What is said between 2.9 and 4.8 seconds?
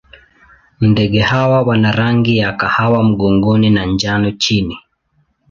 mgongoni na njano chini.